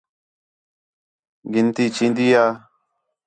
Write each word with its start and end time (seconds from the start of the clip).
گِنتی 1.51 1.85
چین٘دی 1.95 2.27
ہا؟ 2.35 2.45